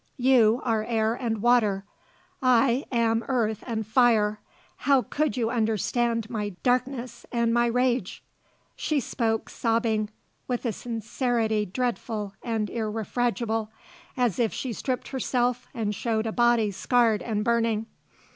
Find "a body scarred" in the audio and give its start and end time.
16.25-17.21